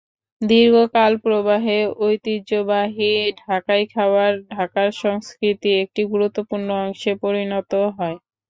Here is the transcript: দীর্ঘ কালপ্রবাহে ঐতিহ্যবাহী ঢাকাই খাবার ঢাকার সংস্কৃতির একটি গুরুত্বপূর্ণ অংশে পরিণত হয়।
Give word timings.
দীর্ঘ 0.41 0.75
কালপ্রবাহে 0.95 1.77
ঐতিহ্যবাহী 2.01 3.11
ঢাকাই 3.41 3.83
খাবার 3.93 4.31
ঢাকার 4.51 4.89
সংস্কৃতির 5.01 5.75
একটি 5.83 6.01
গুরুত্বপূর্ণ 6.11 6.67
অংশে 6.83 7.11
পরিণত 7.23 7.71
হয়। 7.97 8.17